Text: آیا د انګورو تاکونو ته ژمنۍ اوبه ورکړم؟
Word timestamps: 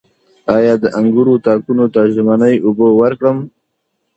آیا 0.55 0.73
د 0.83 0.85
انګورو 0.99 1.33
تاکونو 1.45 1.85
ته 1.93 2.01
ژمنۍ 2.13 2.55
اوبه 2.65 2.87
ورکړم؟ 3.01 3.37